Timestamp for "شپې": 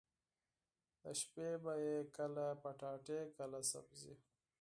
1.19-1.49